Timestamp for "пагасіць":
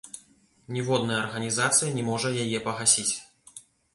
2.71-3.09